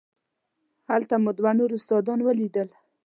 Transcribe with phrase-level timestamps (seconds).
[0.89, 2.69] هلته مو یو دوه نور استادان ولیدل.